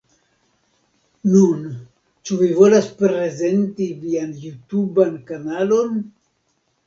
Nun, 1.33 1.59
ĉu 2.29 2.37
vi 2.39 2.47
volas 2.61 2.87
prezenti 3.01 3.89
vian 4.05 4.33
jutuban 4.45 5.19
kanalon? 5.31 6.01